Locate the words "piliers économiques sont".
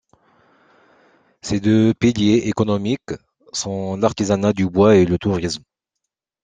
1.93-3.97